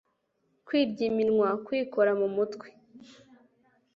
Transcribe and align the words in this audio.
kwirya 0.65 1.03
iminwa, 1.11 1.49
kwikora 1.65 2.11
mu 2.19 2.27
mutwe 2.35 2.67